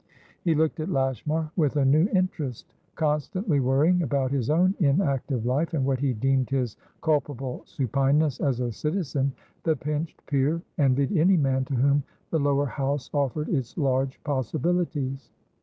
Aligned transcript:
He 0.43 0.55
looked 0.55 0.79
at 0.79 0.89
Lashmar 0.89 1.51
with 1.55 1.75
a 1.77 1.85
new 1.85 2.07
interest. 2.11 2.73
Constantly 2.95 3.59
worrying 3.59 4.01
about 4.01 4.31
his 4.31 4.49
own 4.49 4.73
inactive 4.79 5.45
life, 5.45 5.75
and 5.75 5.85
what 5.85 5.99
he 5.99 6.11
deemed 6.11 6.49
his 6.49 6.75
culpable 7.03 7.61
supineness 7.67 8.39
as 8.41 8.61
a 8.61 8.71
citizen, 8.71 9.31
the 9.61 9.75
pinched 9.75 10.25
peer 10.25 10.59
envied 10.79 11.15
any 11.15 11.37
man 11.37 11.65
to 11.65 11.75
whom 11.75 12.01
the 12.31 12.39
Lower 12.39 12.65
House 12.65 13.11
offered 13.13 13.49
its 13.49 13.77
large 13.77 14.19
possibilities. 14.23 15.29